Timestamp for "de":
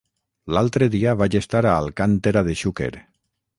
2.51-2.59